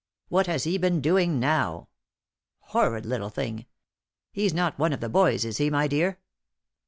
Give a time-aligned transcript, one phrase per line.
[0.29, 1.89] "What has he been doing now?
[2.57, 3.67] Horrid little thing!
[4.31, 6.17] He's not one of the boys, is he, my dear?"